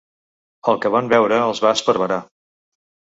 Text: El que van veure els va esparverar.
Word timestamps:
El 0.71 0.79
que 0.85 0.91
van 0.95 1.11
veure 1.11 1.37
els 1.49 1.61
va 1.65 1.73
esparverar. 1.81 2.17